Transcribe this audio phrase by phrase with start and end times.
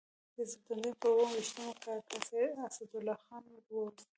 [0.35, 2.15] د سپټمبر پر اووه ویشتمه کاکا
[2.75, 4.07] اسدالله خان ور ووست.